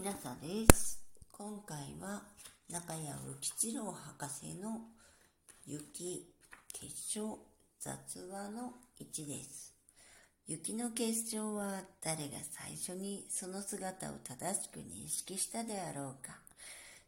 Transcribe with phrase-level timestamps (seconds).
[0.00, 0.98] ひなさです。
[1.30, 2.22] 今回は
[2.70, 4.80] 中谷浮吉郎博士の
[5.66, 6.26] 雪
[6.72, 7.38] 結晶
[7.78, 7.92] 雑
[8.32, 9.74] 話の1です。
[10.46, 16.38] 雪の結晶は誰が最初にその姿を正しく認識したであろうか。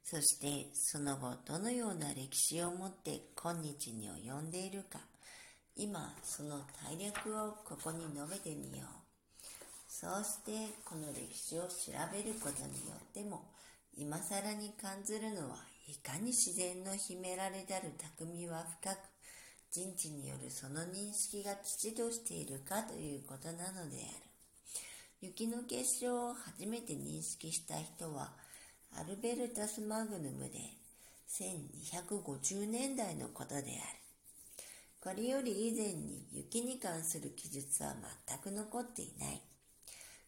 [0.05, 4.98] そしてその後どのような歴史をもって今日に及んでいるか。
[5.77, 9.02] 今その大略をここに述べてみよう。
[10.02, 13.45] そうしてこの歴史を調べることによっても
[13.97, 18.98] 今更に感ずるのはいかに自然の秘められたる匠は深く
[19.70, 24.33] 人知によるその認識が父としているかということなのである。
[25.20, 28.33] 雪の結晶を初めて認識した人は
[28.98, 30.59] アルベルタス・マグヌムで
[31.30, 33.70] 1250年代のことである。
[35.00, 37.95] これより以前に雪に関する記述は
[38.27, 39.41] 全く残っていない。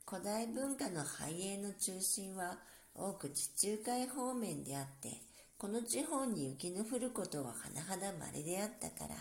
[0.06, 2.58] 古代文化の繁栄の中心は
[2.94, 5.22] 多く地中海方面であって、
[5.56, 9.16] この地方に雪の降ることは甚だ稀であったから、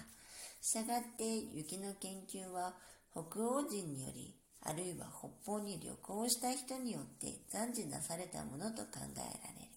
[0.61, 2.73] したがって雪の研究は
[3.11, 9.73] 北欧人により、あるいは北方に旅行した人によって暫時なされたものと考えられる。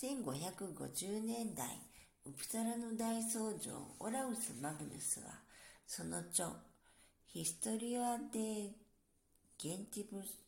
[0.00, 1.66] 1550年代、
[2.24, 5.26] ウプサラの大僧正オラウス・マグヌスは、
[5.86, 6.48] その著、
[7.26, 8.70] ヒストリア・デ・
[9.62, 10.40] ゲンティブス・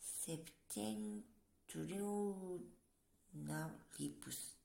[0.00, 1.22] セプテン
[1.66, 2.60] トゥリオ
[3.44, 4.56] ナリプス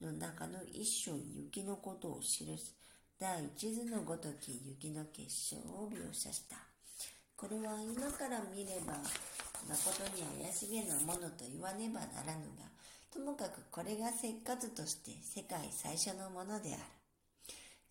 [0.00, 2.74] の中の一章雪のことを記す
[3.20, 6.56] 第一図のごとき雪の結晶を描写した。
[7.36, 8.94] これは今から見れば
[9.68, 12.64] 誠に怪しげなものと言わねばならぬが、
[13.12, 17.03] ともかくこれが石棺として世界最初のものである。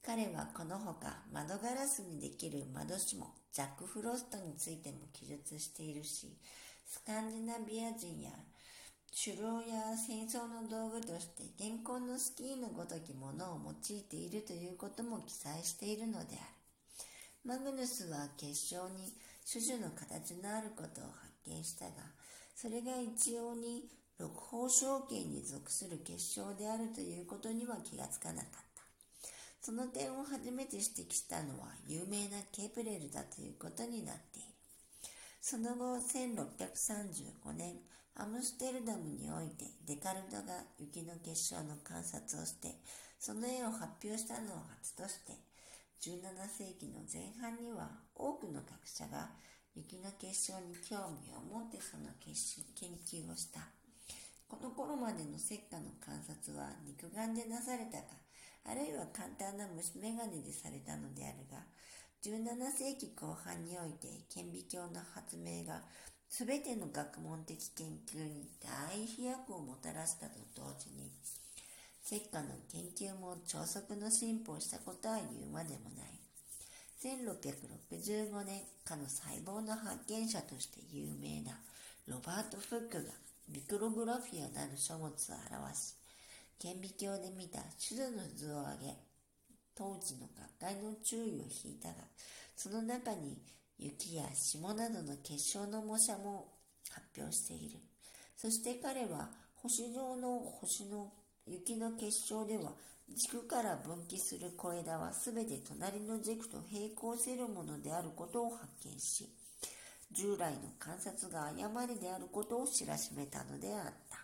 [0.05, 6.37] 彼はこのほか窓ガラスにできる窓紙もジャック・フロストについても記述しているし、
[6.85, 8.31] スカンジナビア人や
[9.15, 16.29] 狩猟や戦争の道具として現行のスキーのごときものを用いているということも記載しているのである。
[17.45, 19.13] マグヌスは結晶に
[19.49, 21.91] 種々の形のあることを発見したが、
[22.53, 23.85] それが一様に
[24.19, 28.72] 六法象形に属する結晶であるということには気がつかなかった。
[29.65, 34.49] その点を初めて指摘したのは有名なケープレルだということになっている。
[35.39, 37.79] その後、1635年、
[38.15, 42.75] アムステルダムにおいてデカルトが雪の結晶の観察をして、
[43.17, 45.31] その絵を発表したのを初として、
[46.01, 49.31] 17世紀の前半には多くの学者が
[49.75, 53.61] 雪の結晶に興味を持ってその研究をした。
[54.49, 58.22] この頃までの石化の観察は肉眼でなされたが、
[58.65, 61.63] あるいは簡単な虫眼鏡でされたのであるが、
[62.23, 65.81] 17世紀後半において顕微鏡の発明が
[66.29, 71.11] 全ての学問的研究に大飛躍をもたらしたと同時に、
[72.05, 76.19] 石化の研究も超速の進歩をしたことは言うまでもない。
[77.03, 81.59] 1665年、かの細胞の発見者として有名な
[82.07, 83.11] ロバート・フックが
[83.49, 85.95] ミクログラフィアなる書物を表し、
[86.63, 88.95] 顕微鏡で見た種々の図を上げ、
[89.75, 90.27] 当時の
[90.61, 91.95] 学会の注意を引いたが、
[92.55, 93.37] その中に
[93.77, 96.53] 雪や霜などの結晶の模写も
[96.89, 97.79] 発表している。
[98.37, 101.11] そして彼は星状の星の
[101.45, 102.71] 雪の結晶では
[103.13, 109.27] 軸から分岐する小枝はすべて隣の軸と平行せるものであることを発見し、
[110.13, 114.22] 従来の観察が誤りであることを知らしめたのであった。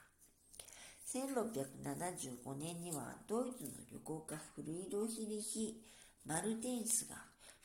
[1.12, 5.82] 1675年にはドイツの旅行家フリードヒリヒ・
[6.24, 7.16] マルテンスが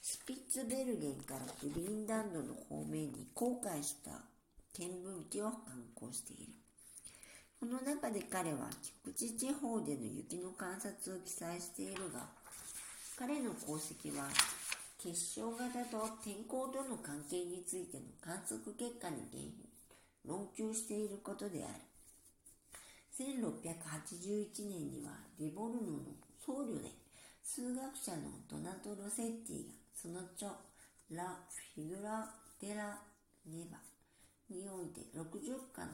[0.01, 4.13] スピッツベルゲンからグリーンランドの方面に航海した
[4.79, 6.53] 見聞記を観光している。
[7.61, 8.71] この中で彼は
[9.05, 12.27] 菊池地方での雪の観察を記載しているが、
[13.19, 14.25] 彼の功績は
[15.03, 19.21] 結晶型と天候との関係についての観測結果に
[20.27, 21.94] 論求していることである。
[23.19, 25.99] 1681年にはリボルノの
[26.45, 26.91] 僧侶で
[27.43, 30.51] 数学者のドナト・ロセッティがその著
[31.11, 31.39] ラ・
[31.75, 32.29] フィグラ・
[32.61, 32.99] デラ・
[33.47, 33.79] ネバ
[34.51, 35.89] において60個の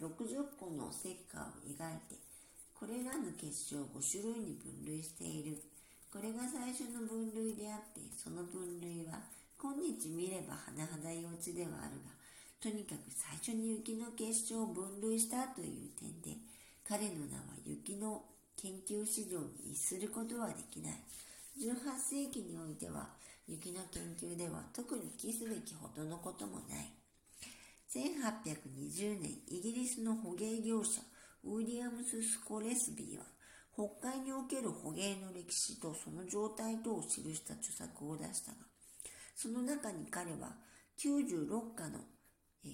[0.00, 2.30] ,60 個の石化を描いて
[2.80, 5.60] これらの結晶を5種類に分類している。
[6.10, 9.20] これが最初の分類であって、その分類は
[9.60, 12.16] 今日見れば甚だ幼稚ではあるが、
[12.56, 16.39] とにかく最初に雪の結晶を分類したという点で、
[16.90, 18.20] 彼の名は雪の
[18.60, 20.94] 研究史上に逸することはできない。
[21.56, 23.10] 18世紀においては、
[23.46, 26.90] 雪の研究では特に記すべきほどのこともない。
[27.94, 31.00] 1820年、イギリスの捕鯨業者、
[31.44, 33.24] ウィリアムス・スコレスビーは、
[33.72, 38.58] 北海における捕鯨の歴史とその状態とを記した著作を出したが、
[39.36, 40.56] その中に彼は
[40.98, 42.00] 96課の、
[42.64, 42.70] え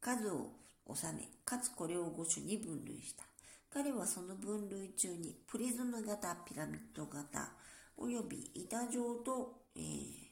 [0.00, 3.24] 数を収め、かつこれを5種に分類した。
[3.72, 7.52] 彼はその分類中にプリズム型、ピラミッド型、
[7.96, 10.26] および板状と、えー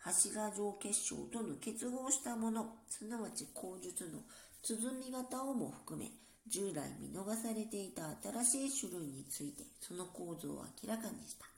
[0.00, 4.20] 柱状結晶との結合したもの、すなわち口述の
[4.62, 6.10] 鼓型をも含め、
[6.48, 11.57] 従来見逃されていた新しい種類についてその構造を明らかにした。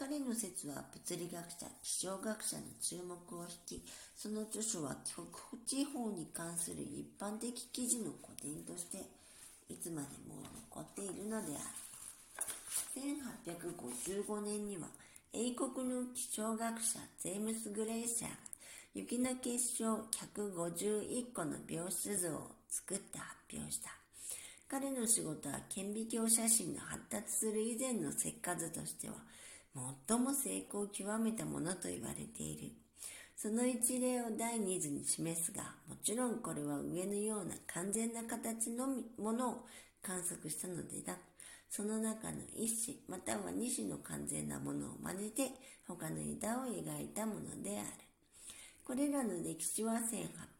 [0.00, 3.84] 彼の説は物理学者、気象学者の注目を引き、
[4.16, 5.28] その著書は極
[5.66, 8.96] 地方に関する一般的記事の古典として、
[9.68, 10.40] いつまでも
[10.72, 11.64] 残っているのである。
[12.96, 14.88] 1855年には、
[15.34, 18.36] 英国の気象学者ジェームス・グレイシャーが
[18.94, 23.90] 雪の結晶151個の描出図を作って発表した。
[24.66, 29.16] 彼の仕事は顕微鏡写真の発達する以前の石化図としては
[30.08, 32.72] 最も成功を極めたものと言われている。
[33.36, 38.86] その一例を第二図に示すが、もちろんこれは上のような完全な形の
[39.18, 39.66] ものを
[40.02, 41.16] 観測したのでだ。
[41.70, 45.52] その中の一種または二種の完全なものを真似て
[45.86, 47.88] 他の枝を描いたものである。
[48.84, 50.00] これらの歴史は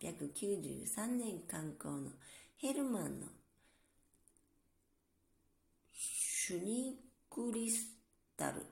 [0.00, 2.10] 1893年刊行の
[2.58, 3.26] ヘルマンの
[5.92, 6.96] シュニ
[7.28, 7.88] クリス
[8.36, 8.64] タル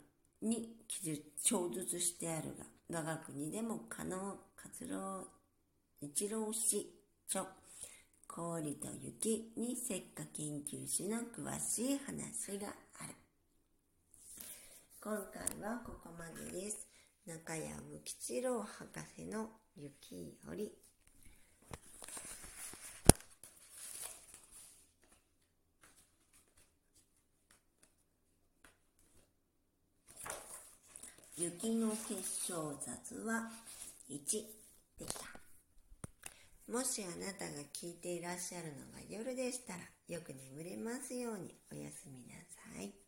[0.43, 2.65] に記述してあるが、
[3.01, 5.27] 我が国でも加納活郎
[6.01, 6.95] 一郎氏
[7.29, 7.45] 著
[8.27, 12.69] 氷と雪に石化研究士の詳しい話が
[13.01, 13.15] ある。
[15.03, 16.87] 今回はここまでです。
[17.27, 20.73] 中谷無吉郎博士の雪より
[31.41, 33.49] 雪の結晶雑は
[34.11, 34.17] 1
[34.99, 36.73] でした。
[36.73, 42.35] もしあなたが聞いていらっしゃるのが夜でしたら、よく眠れますようにおやすみな
[42.75, 43.08] さい。